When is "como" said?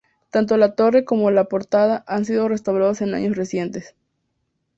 1.05-1.29